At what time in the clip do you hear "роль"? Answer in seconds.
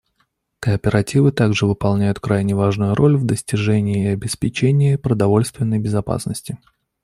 2.95-3.15